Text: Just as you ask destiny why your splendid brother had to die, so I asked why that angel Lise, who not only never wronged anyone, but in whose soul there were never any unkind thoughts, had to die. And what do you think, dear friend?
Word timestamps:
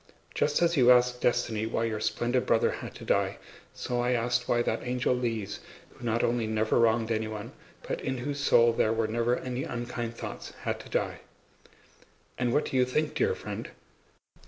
Just 0.33 0.63
as 0.63 0.75
you 0.77 0.89
ask 0.89 1.19
destiny 1.21 1.67
why 1.67 1.83
your 1.83 1.99
splendid 1.99 2.47
brother 2.47 2.71
had 2.71 2.95
to 2.95 3.05
die, 3.05 3.37
so 3.71 3.99
I 4.01 4.13
asked 4.13 4.49
why 4.49 4.63
that 4.63 4.81
angel 4.81 5.13
Lise, 5.13 5.59
who 5.93 6.03
not 6.03 6.23
only 6.23 6.47
never 6.47 6.79
wronged 6.79 7.11
anyone, 7.11 7.51
but 7.87 8.01
in 8.01 8.17
whose 8.17 8.39
soul 8.39 8.73
there 8.73 8.93
were 8.93 9.07
never 9.07 9.37
any 9.37 9.63
unkind 9.63 10.15
thoughts, 10.15 10.53
had 10.63 10.79
to 10.79 10.89
die. 10.89 11.19
And 12.35 12.51
what 12.51 12.65
do 12.65 12.77
you 12.77 12.83
think, 12.85 13.13
dear 13.13 13.35
friend? 13.35 13.69